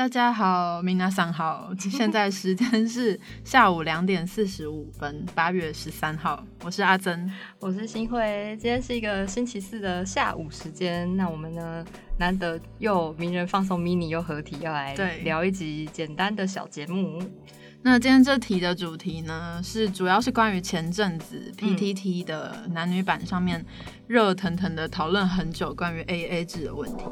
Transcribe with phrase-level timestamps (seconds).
[0.00, 11.84] 大家好，明娜桑好，现在时间是下午两点四十五分，八月十三号，我是阿珍，我是新辉，今天是一个星期四的下午时间，那我们呢
[12.16, 17.22] 难得又名人放松 mini 又合体，要来聊一集简单的小节目。
[17.82, 23.62] 那今天这题的主题呢，是主要是关于前阵子 PTT 的男女版上面
[24.06, 27.04] 热腾腾的讨论很久关于 AA 制的问题。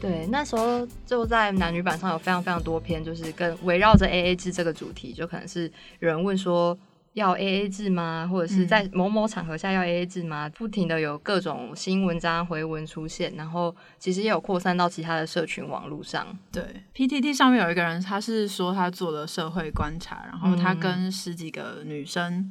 [0.00, 6.76] 对，那时候就在男女版上有非常非常多篇，就是跟围绕着 AA 制这个主题，就可能是有人问说。
[7.14, 8.28] 要 A A 制吗？
[8.30, 10.48] 或者是在某某场合下要 A A 制吗？
[10.50, 16.24] 不停的有各种新文章回文出现，然后其实也有扩散到其他的社群网络上。
[16.52, 22.48] 对，P T T 上面有一个人，他是说他做了社会观察，然后他跟十几个女生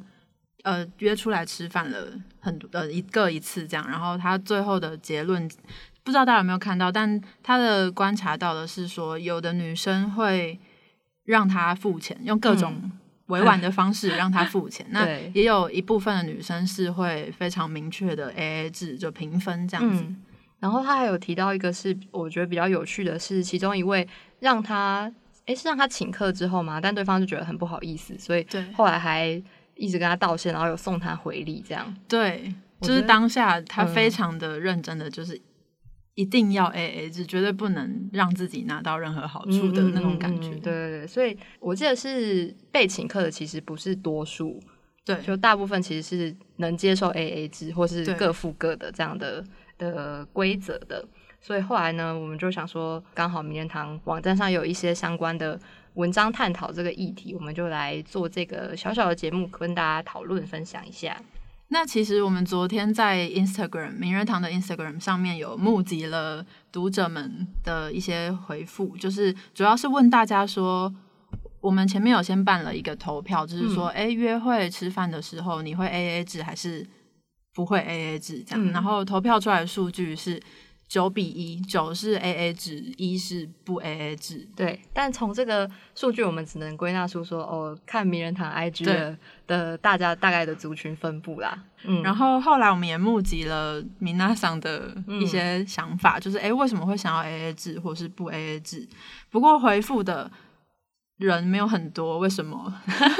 [0.62, 2.08] 呃约出来吃饭了
[2.38, 5.50] 很多呃一个一次这样，然后他最后的结论
[6.02, 10.58] 不知道大家有没有看到，但他的观察到的是说，有的女生会
[11.24, 12.90] 让他付钱，用各种。
[13.30, 20.04] 委婉的方式让他付钱， 那也有一部分的女生是会非常明确的 A A 制，就平分这样子。
[20.58, 24.04] 然后他还有提到一个是我觉得比较有趣的是，其中一位
[24.40, 25.08] 让他
[25.46, 28.44] 哎是让他请客之后嘛，但对方就觉得很不好意思，所以
[28.74, 29.40] 后来还
[29.76, 31.94] 一直跟他道歉，然后有送他回礼这样。
[32.08, 35.40] 对，就是当下他非常的认真的就是。
[36.14, 40.50] 一定要 A A 制，绝对不能让自己拿到任何好处的那种感觉。
[40.50, 44.60] 对对对，所以我记得是被请客的，其实不是多数，
[45.04, 49.44] 对，就大部分其实是能接受 A A 制，或是各付各的这样的
[49.78, 51.06] 的规则的。
[51.40, 55.58] 所以后来呢，我们就想说，刚好名人堂网站上有一些相关的
[55.94, 61.16] 文章探讨这个议题，我们就来做这个小小的节目，跟大家讨论分享一下。
[61.72, 70.92] 那其实我们昨天在 Instagram 名人堂的 Instagram 上面有募集了读者们的一些回复，就是主要是问大家说，
[71.60, 76.86] 我们前面有先办了一个投票，就是说，哎，约会吃饭的时候你会 A A 制还是
[77.54, 78.72] 不会 A A 制这样？
[78.72, 80.40] 然后投票出来的数据是。
[80.90, 84.44] 九比一，九是 A A 制，一是不 A A 制。
[84.56, 91.56] 对，但从这个数据，我们只能归纳出说，哦，看名人堂 I G 的的大家大概的族群分布啦。
[91.84, 98.88] 嗯，然后后来我们也募集了米娜桑的一些想法，就是哎，为什么会想要 A A 制，或是不 A A 制？
[99.30, 100.28] 不过回复的。
[101.18, 102.72] 人没有很多，为什么？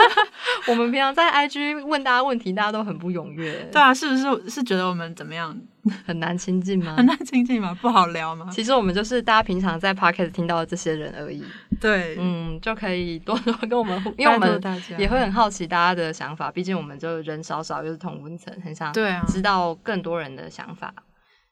[0.67, 3.69] 我们平常在 IG 问大家问题，大家都很不踊跃。
[3.71, 5.55] 对啊，是不是是觉得我们怎么样？
[6.07, 6.97] 很难亲近吗？
[6.97, 7.77] 很难亲近吗？
[7.81, 8.49] 不好聊吗？
[8.51, 11.43] 其实我们就是大家平常在 Podcast 听到的这些人而已。
[11.81, 14.61] 对，嗯，就可以多多跟我们， 因为我们
[14.99, 16.51] 也会很好奇大家的想法。
[16.51, 20.93] 毕竟我们就人少少，又是同温层，很想对啊，知道更多人的想法。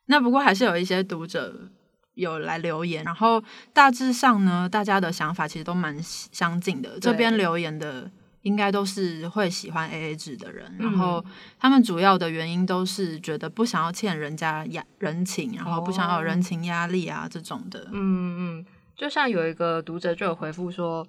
[0.06, 1.70] 那不过还是有一些读者。
[2.14, 3.40] 有来留言，然后
[3.72, 6.98] 大致上呢，大家的想法其实都蛮相近的。
[7.00, 8.10] 这边留言的
[8.42, 11.24] 应该都是会喜欢 A A 制的人，然后
[11.58, 17.88] 他们主要的原因都是觉得不想要欠人家压人情，然后不想要人情压力啊这种的。
[17.92, 18.66] 嗯嗯，
[18.96, 21.06] 就像有一个读者就有回复说，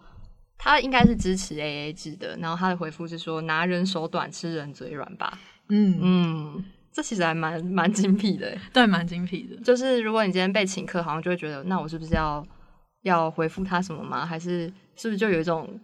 [0.58, 5.40] 他应该是支持 A A 制的，然后他的回复是说拿人手短，吃人嘴软吧。
[5.70, 6.66] 嗯嗯。
[6.92, 9.56] 这其实还蛮蛮精辟的，对，蛮精辟的。
[9.62, 12.46] 就是如果你今天被请客，好像就会觉得，那我是不是要
[13.04, 14.26] 要回复他什么吗？
[14.26, 14.66] 还是
[14.96, 15.80] 是不是就有一种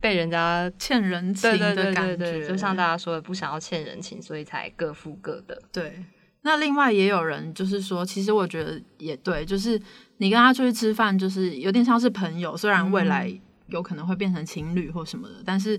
[0.00, 2.46] 被人家欠人情的感觉？
[2.46, 5.60] 就像大家说的，不想要欠人情，所以才各付各的。
[5.72, 6.04] 对。
[6.42, 9.80] 那另外也有人就是说，其实我觉得也对，就是
[10.18, 13.32] 你跟他出去吃饭，就是有点像是朋友，虽然未来
[13.66, 15.78] 有可能会变成情侣或什么的，但是。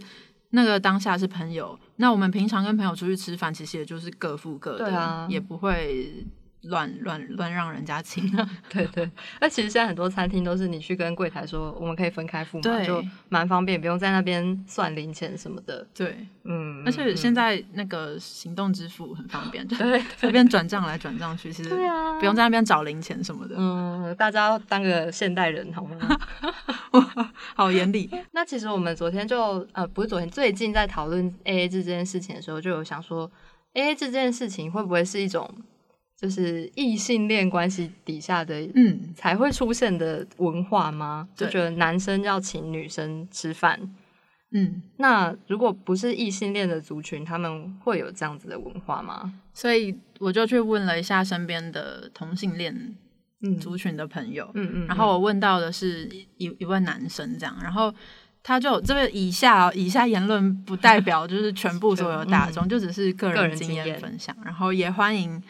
[0.52, 6.26] 那个当下是朋友，那我们平常跟朋友出去吃饭，其实也就是各付各的，也不会。
[6.64, 8.30] 乱乱乱让人家请，
[8.70, 9.10] 对对。
[9.40, 15.88] 那其实现在很多餐厅都是你去跟柜台说，我们可以分开付嘛，就蛮方便，不用在那边算零钱什么的。
[15.94, 16.84] 对，嗯。
[16.86, 23.56] 而且现在那个行动支付很方便， 对，随便转账来转账去，其实对啊，不用在那边找零钱什么的。
[23.58, 25.98] 嗯，大家当个现代人好吗？
[27.56, 28.10] 好严厉。
[28.32, 33.30] 那其实我们昨天就呃，不是昨天，最近在讨论 A A 制这件事情的时候，就有想说
[33.74, 35.50] ，A A 制这件事情会不会是一种？
[36.20, 41.30] 就是异性恋关系底下的，嗯，才会出现的文化吗？
[41.34, 43.80] 就觉得男生要请女生吃饭，
[44.52, 49.34] 嗯，那如果不是异性恋的族群，他们会有这样子的文化吗？
[49.54, 52.98] 所以我就去问了一下身边的同性恋
[53.62, 56.04] 族群的朋友，嗯嗯，然后我问到的是
[56.38, 57.94] 一一位男生，这样，然后
[58.44, 65.42] 他就这个以下以下言论不代表就是全部所有大众，就只是个人经验分享，然后也欢迎。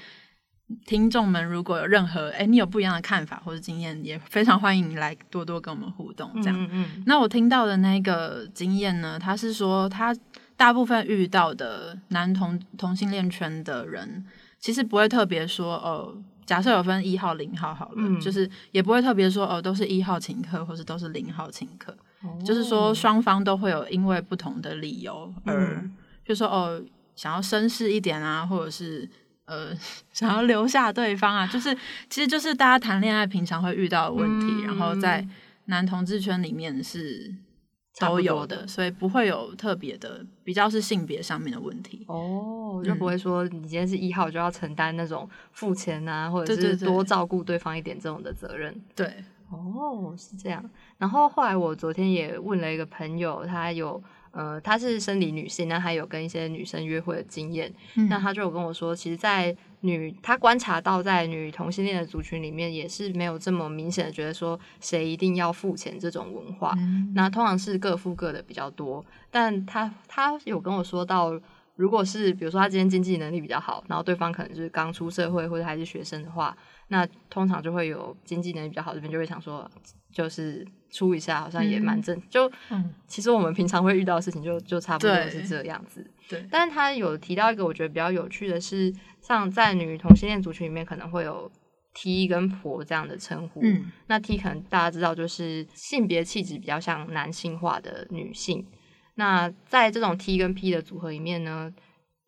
[0.86, 6.32] 听众们如果有任何哎，你有不一样的看法或者经验，也非常欢迎你来多多跟我们互动。
[6.44, 7.04] 这样，嗯嗯。
[7.06, 10.16] 那我听到的那个经验呢，他是说他
[10.56, 14.24] 大部分遇到的男同同性恋圈的人，
[14.60, 21.96] 其实不会特别说哦，假设有分一号、零号好了，就是也不会特别说哦，都是一号请客，或是都是零号请客，
[22.46, 25.84] 就是说双方都会有因为不同的理由而
[26.24, 26.80] 就说哦，
[27.16, 29.10] 想要绅士一点啊，或者是。
[29.50, 29.76] 呃，
[30.14, 31.76] 想要留下对方啊，就是
[32.10, 35.28] 其实就是大家谈恋爱平常会遇到的问题，然后在
[35.66, 37.34] 男同志圈里面是
[38.00, 42.06] 都有的，所以不会有特别的，比较是性别上面的问题。
[42.08, 48.74] 哦，就不会说你今天是一号就要承担那种付钱啊，或者是多照顾对方一点这种的责任。
[48.96, 49.12] 对，
[49.50, 50.64] 哦，是这样。
[50.98, 54.02] 然后后来我昨天也问了一个朋友，他有。
[54.32, 57.74] 呃，她是生理女性，那她有跟一些女生约会的经验，
[58.10, 66.76] 那她就有跟我说，其实，在女她观察到，在女同性恋的族群里面，也是没有这么明显的觉得说谁一定要付钱这种文化，
[67.16, 69.04] 那通常是各付各的比较多。
[69.32, 71.32] 但她她有跟我说到，
[71.76, 76.56] 如果是比如说她今天经济能力比较好，然后对方可能就是刚出社会或者还是学生的话，
[76.90, 79.70] 那通常就会有经济能力比较好这边就会想说，
[80.12, 80.68] 就是。
[80.92, 82.52] 出一下好像也蛮正，就
[83.06, 86.04] 其实我们平常会遇到的事情就就差不多是这样子。
[86.28, 88.92] 对，但是他有提到一个我觉得比较有趣的是，
[89.22, 91.52] 像在女同性恋族群里面可能会有
[91.94, 93.60] T 跟婆这样的称呼。
[93.62, 98.66] 嗯，那 T 可能大家知道就是性别气质比较像男性化的女性。
[99.14, 101.72] 那在这种 T 跟 P 的组合里面呢，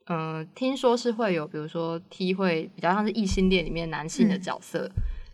[0.06, 4.88] 嗯，听说是会有，比如说 T 会比较像是异性恋里面男性的角色，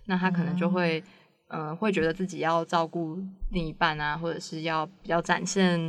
[0.05, 1.03] 那他可能就会。
[1.47, 3.17] 呃，会觉得自己要照顾
[3.51, 5.79] 另一半啊，或者是要比较展现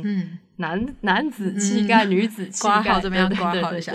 [0.55, 3.91] 男男子气概、女子气 概，怎么样刮好一下，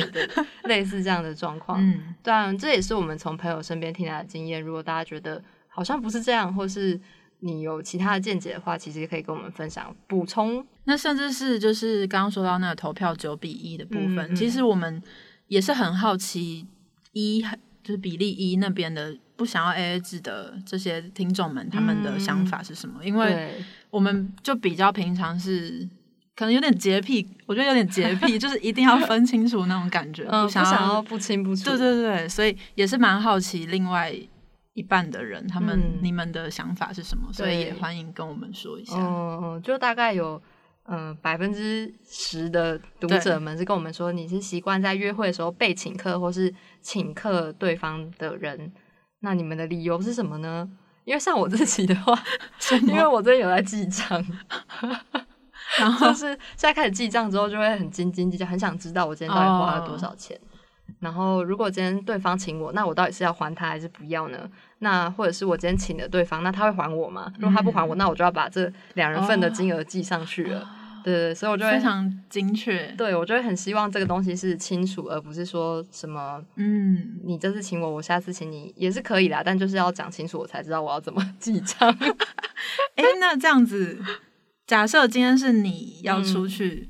[0.64, 1.82] 类似这样的状况。
[1.82, 4.61] 嗯，当然这也是我们从朋友身边听来的经验。
[4.61, 7.00] 如果大家觉得好像不是这样，或是
[7.40, 10.66] 你有其他的见解的话，其实也可以跟我们分享补充。
[10.84, 15.02] 那甚至是就是刚刚说到那个投票九比一的部分，其实我们
[15.49, 16.66] 也是很好奇
[17.12, 17.43] 一
[17.82, 19.16] 就是比例一那边的。
[19.36, 23.04] 不想要 A A 制的这些听众们，他们的想法是什么？
[23.04, 23.54] 因为
[23.90, 25.88] 我们就比较平常是
[26.36, 31.64] 可能有点洁癖，我觉得有点洁癖， 就是一定要分清楚那种感觉，不想要不清不楚。
[31.64, 34.14] 对对对，所以也是蛮好奇另外
[34.75, 37.32] 一半的人，他们你们的想法是什么？
[37.32, 38.96] 所以也欢迎跟我们说一下。
[38.98, 40.40] 嗯，就大概有
[40.87, 48.72] 嗯百分之十的读者们是跟我们说，你是习惯在约会的时候被请客，或是请客对方的人。
[49.25, 50.69] 那你们的理由是什么呢？
[51.05, 52.17] 因为像我自己的话，
[52.87, 54.25] 因为我最近有在记账，
[55.81, 60.38] 然后就是现在开始记账之后，就会很斤斤计较，很想知道我今天到底花了多少钱。
[61.00, 64.38] 然后如果今天对方请我，那我到底是要还他还是不要呢？
[64.81, 67.32] 那或者是我今天请了对方，那他会还我吗？
[67.38, 70.69] 如果他不还我，那我就要把这两人份的金额记上去了。
[71.04, 72.86] 对对，所以我就非常精确。
[72.96, 81.94] 对我就会很希望这个东西是清楚，而不是说什么嗯，你这次请我，我下次请你也是可以啦，但就是要讲清楚，我才知道我要怎么 记账。
[82.96, 83.98] 哎，那这样子，
[84.66, 86.88] 假设今天是你要出去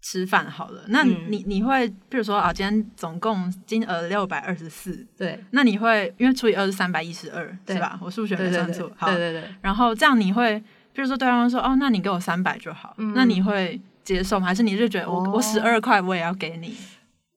[0.00, 7.96] 吃饭好了，那你你会，比如说啊，今天总共金额六百二十四，对，那你会因为除以二是三百一十二，是吧？
[8.02, 9.44] 我数学没算错，对对对。
[9.60, 10.60] 然后这样你会。
[10.92, 14.46] 比如说，对方说：“哦，那你给我三百就好。”那你会接受吗？
[14.46, 16.76] 还是你就觉得我我十二块我也要给你？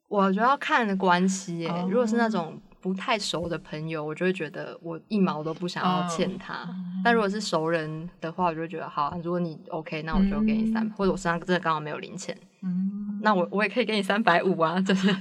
[0.08, 1.86] 我觉得要看关系耶。
[1.90, 6.68] 如果是那种不太熟的朋友，我就会觉得我一毛都不想要欠他。
[7.04, 9.18] 但如果是熟人的话，我就会觉得好。
[9.24, 15.12] 如果你 OK，那我就给你三，或者我身上真的刚好没有零钱，嗯，那我我也可以给你三百五啊， 就是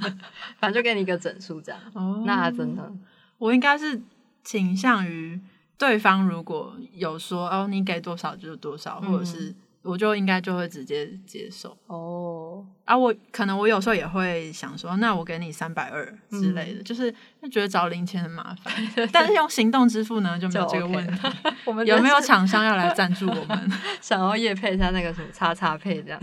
[0.58, 1.80] 反正就给你一个整数这样。
[1.94, 2.92] 哦，那真的，
[3.38, 4.02] 我应该是
[4.42, 5.40] 倾向于。
[5.76, 12.64] 对方如果有说哦，你给多少就是多少，或者是我就应该就会直接接受哦。
[12.84, 17.12] 啊，我可能我有时候也会想说，那我给你三百二之类的，就是
[17.50, 18.72] 觉得找零钱很麻烦。
[19.12, 21.28] 但是用行动支付呢就没有这个问题。
[21.64, 23.70] 我们有没有厂商要来赞助我们？
[24.00, 26.20] 想要夜配一下那个什么叉叉配这样，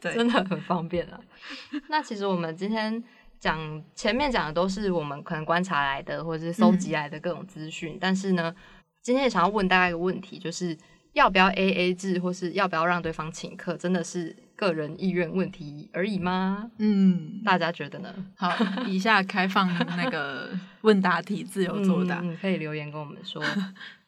[0.00, 1.20] 对，真的很方便啊。
[1.88, 3.02] 那其实我们今天
[3.38, 8.52] 讲前面讲的都是我们可能观察来的，或者是搜集来的各种资讯，但是呢。
[9.06, 10.76] 今天也想要问大家一个问题，就是
[11.12, 16.68] 要不要 A A 制，或是要不要让对方请客，真的是个人意愿问题而已吗？
[16.78, 18.12] 嗯，大家觉得呢？
[18.34, 18.52] 好，
[18.84, 23.40] 以下开放那个问答题，自由作答，可以留言跟我们说。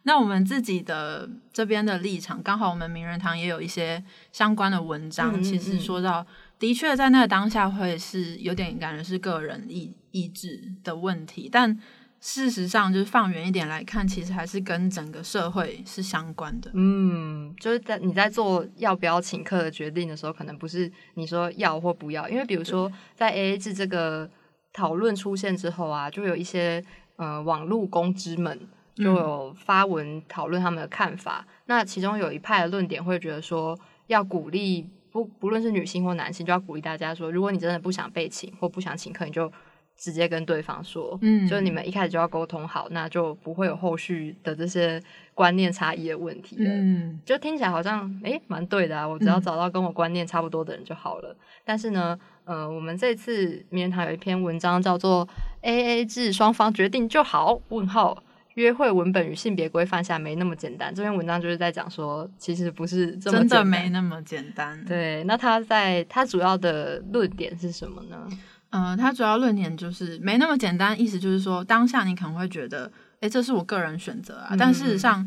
[0.02, 4.02] 那我们自己的这边的立场，刚好我们名人堂也有一些
[4.32, 6.26] 相关的文章，其实说到，
[6.58, 11.78] 的确在那个当下会是有点感觉是个人意意志的问题，但。
[12.20, 16.68] 事实上，就是放远一点来看，其实还是跟整个社会是相关的。
[16.74, 24.28] 嗯，就是在你在做要不要请客的决定的时候，可能不是你说要或不要，因为比如说在 A A 制这个
[24.72, 26.84] 讨论出现之后啊，就有一些
[27.16, 28.58] 呃网络公知们
[28.96, 31.46] 就有发文讨论他们的看法。
[31.66, 39.52] 那其中有一派的论点会觉得说，要鼓励不不论是女性或男性，就要鼓励大家说，如果你真的不想被请或不想请客，你就。
[39.98, 45.02] 直接跟对方说，嗯，就是你们一开始就要沟通好，那就不会有后续的这些
[45.34, 46.70] 观念差异的问题了。
[46.70, 51.36] 嗯，就听起来好像诶蛮对的啊，我只要找到跟我观念差不多的人就好了。
[51.64, 55.26] 但是呢，呃，我们这次名人堂有一篇文章叫做
[55.62, 58.22] 《A A 制双方决定就好》，问号
[58.54, 60.94] 约会文本与性别规范下没那么简单。
[60.94, 64.84] 这篇文章就是在讲说，其实不是真的没那么简单。
[64.84, 68.28] 对，那他在他主要的论点是什么呢？
[68.70, 75.26] 呃，他主要论点就是没那么简单，意思就是说，当下你可能会觉得，哎，这是我个人选择啊，但事实上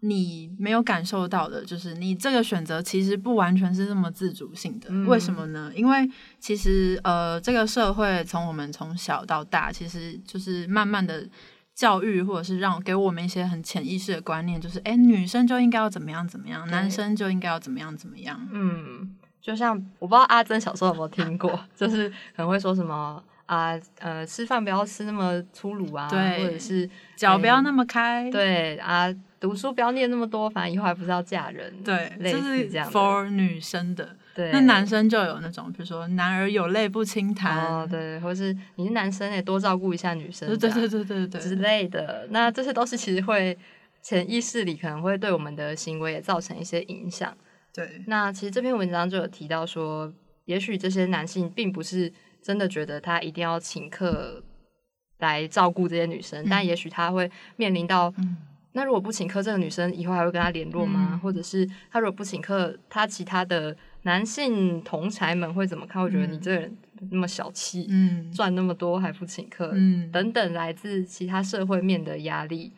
[0.00, 4.88] 你没有感受到的，就是你这个选择其实不完全是那么自主性的。
[5.06, 5.72] 为什么呢？
[5.74, 11.28] 因为其实呃，这个社会从我们从小到大，其实就是慢慢的
[11.74, 18.46] 教育，或者是让给我们一些很潜意识的观念，就是哎，女生就应该要怎么样怎么样，男生就应该要怎么样怎么样。
[18.52, 19.16] 嗯。
[19.46, 29.06] 就像我不知道阿珍小时候有没有听过，就是可能会说什么啊呃吃饭不要吃那么粗鲁啊，或者是脚不要那么开，对啊
[29.38, 32.90] 读书不要念那么多，反正以后还不是要嫁人，对，类似这样。
[32.90, 42.26] For 女生的，对，那男生就有那种，比如说男儿有泪不轻弹，对，或者是你是男生也多照顾一下女生，对对对对对之类的。
[42.30, 43.56] 那这些都是其实会
[44.02, 47.32] 潜意识里可能会对我们的行为也造成一些影响。
[47.76, 50.10] 对，那其实这篇文章就有提到说，
[50.46, 54.42] 也许这些男性并不是真的觉得他一定要请客
[55.18, 58.10] 来照顾这些女生，但也许他会面临到，
[58.72, 61.20] 那如果不请客，这个女生以后还会跟他联络吗？
[61.22, 66.02] 或者是他如果不请客，他其他的男性同才们会怎么看？
[66.02, 66.74] 会觉得你这个人
[67.10, 72.72] 那么小气，嗯，赚那么多还不请客，嗯，等等，来自其他社会面的压力，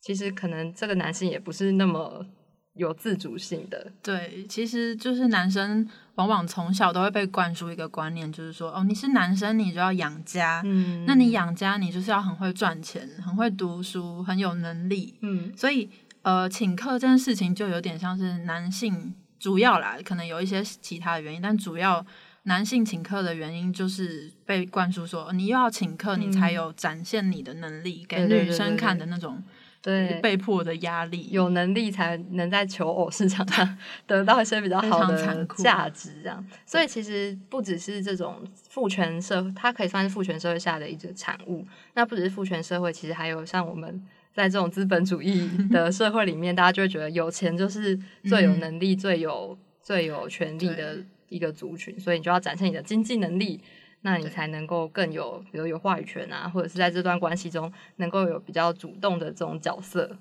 [0.00, 2.26] 其实可能这个男性也不是那么。
[2.74, 15.90] 有自主性的，对，其实就是男生往往从小都会被灌输一个观念，就是说，哦，你是男生，你就要养家，嗯，那你养家，你就是要很会赚钱，很会读书，很有能力，嗯，所以，
[16.22, 22.06] 呃，请客这件事情就有点像是男性主要啦，可能有一些其他的原因，但主要
[22.44, 29.42] 男性请客的原因就是被灌输说，你又要请客，你才有展现你的能力给女生看的那种。
[29.82, 36.46] 对，被迫的压力，有能力才能在求偶市场上 得到一些比较好的价值，这样。
[36.66, 41.66] 所以其实不只是这种父权社，它可以算是父权社会下的一个产物。
[41.94, 50.98] 那不只是父权社会，其实还有像我们在这种资本主义的 社会里面，大家就会觉得有钱就是最有能力、最有最有权利的
[51.30, 53.58] 一个族群，所以你就要展现你的经济能力。
[54.02, 60.16] 那你才能够更有，比如有话语权啊，或者是在这段关系中能够有比较主动的这种角色。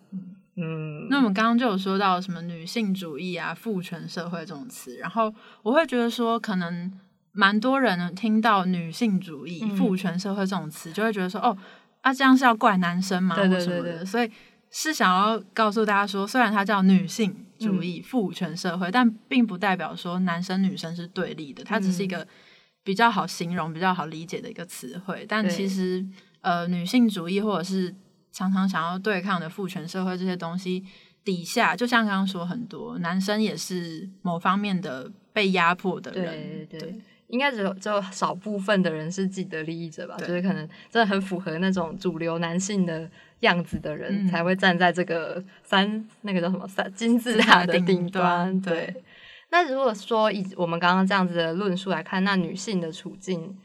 [0.55, 5.33] 嗯，那我们刚刚就有说到什么女性主义啊、父权社会这种词，然后
[5.63, 6.91] 我会觉得说，可能
[7.31, 11.57] 蛮多人听到女性主义、父权社会这种词，就会觉得说，哦，
[12.01, 13.33] 啊，这样是要怪男生吗？
[13.37, 14.05] 或什么的？
[14.05, 14.29] 所以
[14.69, 22.27] 是想要告诉大家说，虽然它叫女性主义、父权社会，但并不代表说男生女生是对立的，它只是一个。
[22.89, 26.03] 比较好形容、比较好理解的一个词汇，但其实，
[26.41, 27.93] 呃，女性主义或者是
[28.31, 30.83] 常常想要对抗的父权社会这些东西
[31.23, 36.65] 底下，就像刚刚说，很多男生也是某方面的被压迫的人。
[36.67, 36.95] 对对，
[37.27, 40.17] 应该只有只有少部分的人是既得利益者吧？
[40.17, 43.07] 就是可能真的很符合那种主流男性的
[43.41, 48.59] 样子的人，才会站在这个三那个叫什么三金字塔的顶端。
[48.59, 49.03] 对。
[49.51, 53.57] 那如果说以我们刚刚这样子的论述来看，那女性的处境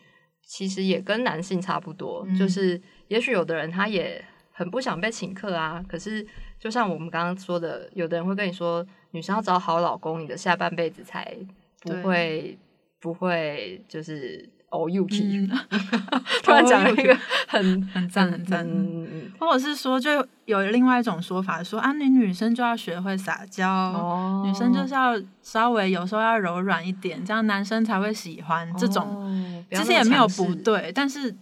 [0.43, 6.27] 其实也跟男性差不多，就是也许有的人他也很不想被请客啊，可是
[6.59, 11.37] 就像我们刚刚说的，有的人会跟你说，女生要找好老公，你的下半辈子才
[11.83, 12.59] 不会
[13.01, 14.54] 不会就是。
[14.75, 15.49] 哦，UK，
[16.43, 17.17] 突然讲了一个
[17.47, 18.67] 很很赞很赞，
[19.39, 28.69] 或者是说，就有另外一种说法，说啊，你女生就要学会撒娇，女生就是要稍微有时候要柔软一点，这样男生才会喜欢。
[28.77, 31.33] 这种其实也没有不对，但是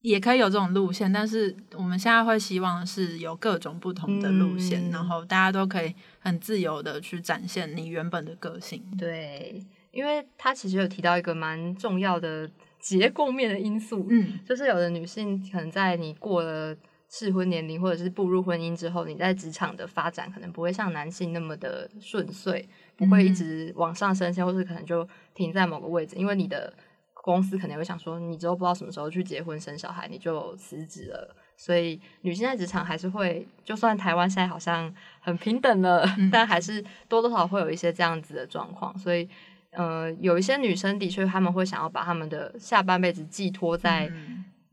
[0.00, 1.12] 也可以有这种路线。
[1.12, 8.82] 但是我们现在会希望是有各种不同的路线，然后大家都可以很自由的去展现你原本的个性。
[8.96, 9.62] 对。
[9.96, 12.48] 因为他其实有提到一个蛮重要的
[12.78, 16.76] 结构面的因素，嗯，就是有的女性可能在你过了
[17.08, 26.72] 适婚年龄或者是步入婚姻之后，你在职场的发展可能不会像男性那么的顺遂，不会一直往上升迁，或是可能就停在某个位置，因为你的
[27.14, 31.34] 公司可能会想说，你之后不知道什么时候去结婚生小孩，你就辞职了。
[31.56, 38.96] 所以女性在职场还是会，就算台湾现在好像很平等了，但还是多多少会有一些这样子的状况。
[38.98, 39.26] 所以，
[39.70, 44.10] 呃，有一些女生的确他们会想要把他们的下半辈子寄托在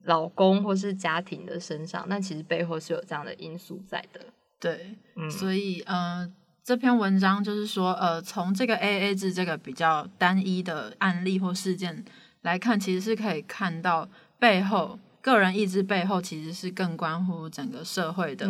[0.04, 4.20] 老公或是家庭的身上，但其实背后是有这样的因素在的。
[4.60, 4.96] 对，
[5.30, 6.32] 所以，呃，
[6.64, 12.04] 这篇文章就是说，呃，从这个 A A 制这个比较单一的案例或事件
[12.42, 14.10] 来看，其实是可以看到
[14.40, 15.00] 背后。
[15.24, 18.46] 个人意志背后其实是更关乎整个社会的，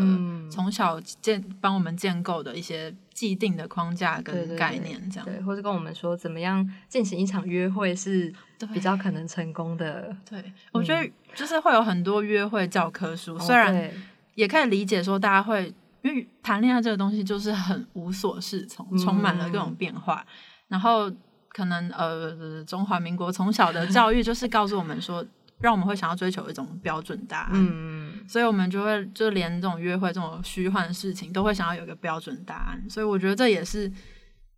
[0.50, 8.34] 从小建帮我们建构的一些既定的框架跟概念，这样，对，或者跟我们说怎么样进行一场约会是
[8.74, 10.18] 比较可能成功的。
[10.28, 13.92] 对，我觉得就是会有很多约会教科书，虽然
[14.34, 20.26] 也可以理解说大家会因为谈恋爱这个东西就是很无所适从，充满了各种变化，
[20.70, 21.08] 然后
[21.50, 25.24] 可能呃中华民国从小的教育就是告诉我们说。
[25.64, 33.92] 让我们会想要追求一种标准答案，所以我们就会就连这种约会这种虚幻的事情都会想要有一个标准答案，所以我觉得这也是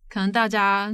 [0.09, 0.93] 可能大家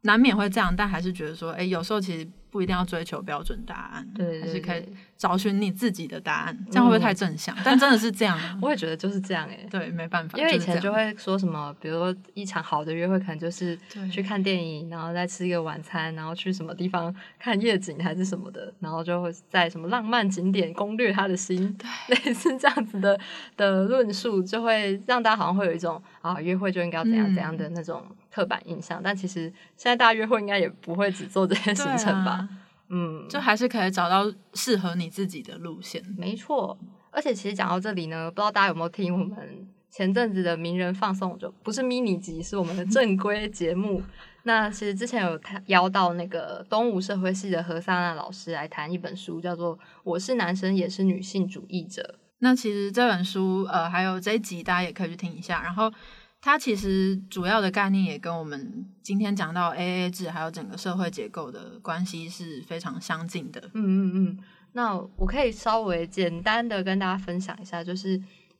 [0.00, 2.28] 难免会这样，但还是觉得说，哎，有时候其实。
[2.52, 4.84] 不一定要追求标准答案，对，还是可以
[5.20, 7.54] 找寻你自己的答案，这样会不会太正向？
[7.62, 13.78] 但真的是这样， 我也觉得就是这样哎，对，没办法，因为以前就会说什么，比如说一场好的约会可能就是
[14.10, 21.76] 去看电影，然后再吃一个晚餐，然后去什么地方看夜景还是什么的，然后就会在什么浪漫景点攻略他的心，
[22.08, 23.20] 类似这样子的
[23.58, 28.02] 的论述，就会让大家好像会有一种啊，约会就应该要怎样怎样的那种。
[28.32, 32.48] 刻板印象，但其实现在大家约会应该也不会只做这些行程吧？
[32.90, 36.04] 嗯，就还是可以找到适合你自己的路线。
[36.18, 36.76] 没错，
[37.10, 44.02] 而且其实讲到这里呢，不知道大家有没有听我们前阵子的名人放送，就不是迷你集，是我们的正规节目。
[44.44, 52.02] 那其实之前有邀到那个东吴社会系的何萨娜老师来谈一本书，叫做《我是男生也是女性主义者》。
[52.38, 55.92] 那其实这本书，呃，还有这一集大家也可以去听一下，然后。
[56.42, 63.60] 它其实主要的概念也跟我们今天讲到 A A 制还有整个社会结构的关系是非常相近的。
[63.74, 64.38] 嗯嗯嗯。
[64.72, 68.12] 那我可以稍微简单的跟大家分享一下，就是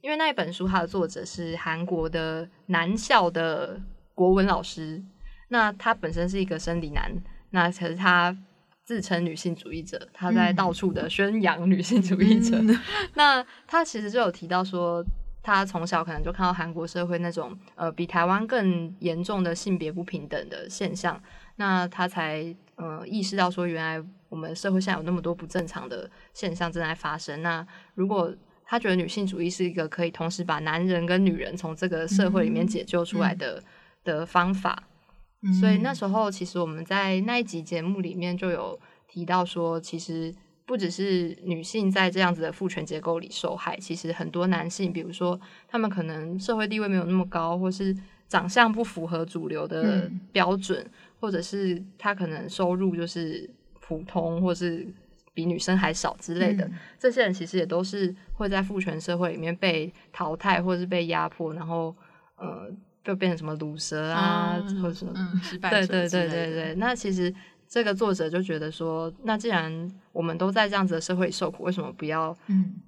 [0.02, 3.80] 因为那一本书它的作者是韩国的男校的
[4.14, 5.02] 国文老师，
[5.48, 7.10] 那他本身是一个生理男，
[7.50, 8.36] 那可是他
[8.84, 12.60] 自称女性主义者，他在到处的宣扬女性主义者。
[13.14, 15.02] 那他其实就有提到说。
[15.42, 21.20] 他从小可能就看到韩国社会那种呃比台湾更严重的性别不平等的现象，
[21.56, 27.42] 那他才呃意识到说，原来我们社会现在有那么多不正常的现象正在发生。
[27.42, 33.62] 那如果他觉得女性主义是一个可以同时把男人跟女人从这个社会里面解救出来的
[34.04, 34.82] 的方法，
[35.58, 40.34] 所以那时候其实我们在那一集节目里面就有提到说，其实。
[40.70, 47.92] 不只是女性在这样子的父权结构里受害，其实很多男性，比如说他们可能社会地位没有那么高，或是
[48.28, 54.86] 长相不符合主流的标准，或者是他可能收入就是普通，或是
[55.34, 61.92] 比女生还少之类的，这些人其实也都是会在父权社会里面被淘汰，或是被压迫，然后
[62.36, 62.70] 呃，
[63.02, 67.34] 就变成什么毒蛇啊，或者什么失败对对对对对，那其实。
[67.70, 72.36] 这个作者就觉得说，那既然我们都在这样子的社会里受苦，为什么不要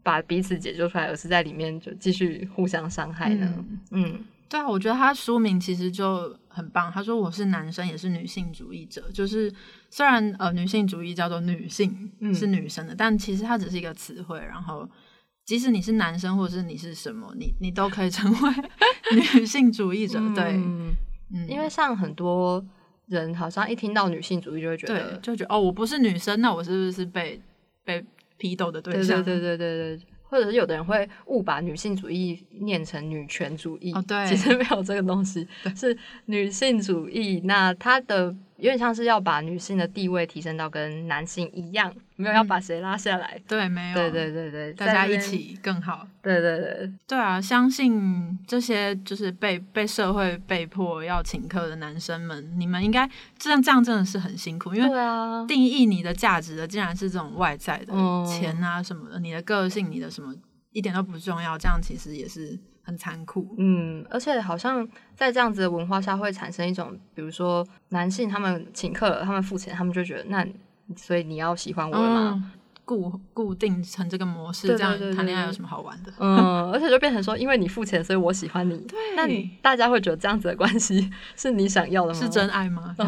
[0.03, 3.65] 把彼此解救出来，而是在里面就继续互相伤害呢？
[3.93, 6.91] 嗯，对啊，我觉得他书名其实就很棒。
[6.91, 9.09] 他说我是男生，也是女性主义者。
[9.15, 9.55] 就是
[9.89, 14.41] 虽然呃，女性主义叫做女性是女生的，但其实它只是一个词汇。
[14.41, 14.89] 然后，
[15.45, 18.53] 即使你是男生，或者是你是什么，你你都可以成为
[19.39, 20.19] 女性主义者。
[20.35, 22.61] 对，嗯，因为像很多。
[23.07, 27.41] 人好像一听到女性主义就会觉得，就觉得哦，我不是女生，那我是不是被
[27.85, 28.05] 被
[28.37, 29.23] 批斗的对象？
[29.23, 37.41] 对对对对对，或者是有的人会误把女性主义念成女权主义，哦对，其实没有这个东西，是女性主义。
[37.45, 38.35] 那它的。
[38.63, 43.37] 有点像是要把女性的地位提升到跟男性一样，没有要把谁拉下来。
[43.49, 43.95] 对，没有。
[43.97, 46.07] 对对对对，大家一起更好。
[46.23, 47.41] 对对对对啊！
[47.41, 57.93] 相信这些就是被被社会被迫要请客的男生们，你们应该这样这样真的是很辛苦，因为定义你的价值的竟然是这种外在的
[58.25, 60.33] 钱啊什么的，你的个性、你的什么
[60.71, 62.57] 一点都不重要，这样其实也是。
[62.83, 70.47] 很残酷，嗯，而且好像在这样子的文化下，会产生一种，比如说男性他们请客，他们付钱，他们就觉得那
[70.97, 72.53] 所以你要喜欢我了吗？
[72.85, 76.13] 固固定成这个模式，这样谈恋爱有什么好玩的？
[76.19, 78.77] 嗯，而且就变成说，因为你付钱，所以我喜欢你。
[78.81, 82.21] 对，那你大家会觉得这样子的关系是你想要的吗？
[82.21, 82.93] 是真爱吗？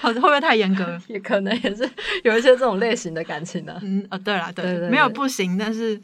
[0.00, 0.96] 好像会不会太严格？
[1.08, 1.86] 也可能也是
[2.22, 3.76] 有一些这种类型的感情的。
[3.82, 6.00] 嗯，哦，对了，对，没有不行，但是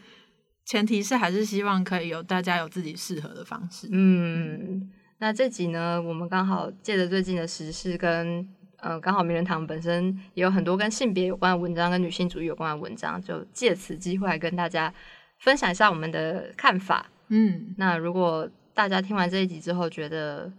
[0.69, 3.89] 前提是还是希望可以有大家有自己适合的方式。
[3.91, 8.47] 嗯，那这集呢，我们刚好借着最近的时事跟。
[8.81, 14.93] 呃，刚好名人堂本身也有很多跟性别有关的文章，跟女性主义有关的文章，就借此机会来跟大家
[15.39, 17.05] 分享一下我们的看法。
[17.27, 20.49] 嗯，那如果大家听完这一集之后觉得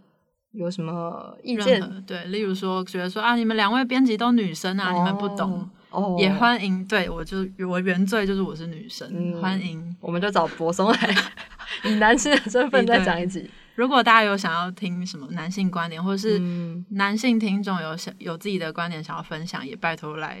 [0.51, 5.69] 有什么意见，对，例如说觉得说啊，你们两位编辑都女生啊，你们不懂，
[6.17, 6.85] 也欢迎。
[6.85, 11.15] 对我就我原罪就是我是女生，欢迎，我们就找柏松来
[11.85, 13.49] 以男性的身份再讲一集。
[13.75, 16.37] 如果大家有想要听什么男性观点，或者是
[16.89, 20.39] 男性听众有想有自己的观点想要分享，也拜托来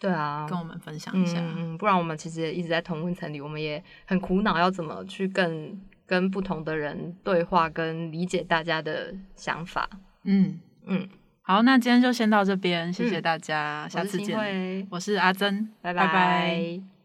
[0.00, 1.38] 对啊跟我们分享一下。
[1.38, 9.88] 嗯，不然我们其实也一直在同温层里，我们也很苦恼要怎么去更跟不同的人对话，跟理解大家的想法。
[10.22, 11.08] 嗯嗯，
[11.42, 14.86] 好，那今天就先到这边，谢谢大家，下次见。
[14.90, 16.95] 我是阿珍，拜拜。